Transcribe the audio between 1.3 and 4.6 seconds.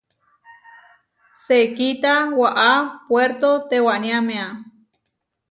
Sekíta waʼá Puérto tewaniámea.